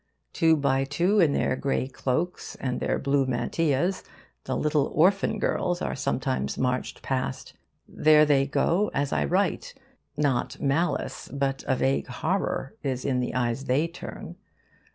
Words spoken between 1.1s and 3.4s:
in their grey cloaks and their blue